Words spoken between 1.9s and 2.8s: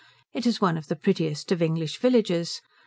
villages.